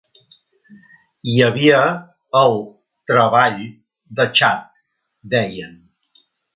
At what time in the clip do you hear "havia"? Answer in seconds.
1.47-1.83